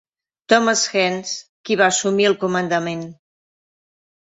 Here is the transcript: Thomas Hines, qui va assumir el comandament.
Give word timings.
Thomas 0.53 0.81
Hines, 0.95 1.33
qui 1.69 1.77
va 1.83 1.91
assumir 1.95 2.27
el 2.31 2.39
comandament. 2.47 3.07